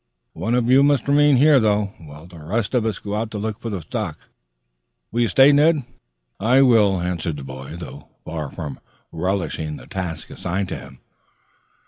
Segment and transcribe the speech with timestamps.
[0.33, 3.37] One of you must remain here, though, while the rest of us go out to
[3.37, 4.17] look for the stock.
[5.11, 5.83] Will you stay, Ned?"
[6.39, 8.79] "I will," answered the boy, though far from
[9.11, 11.01] relishing the task assigned to him.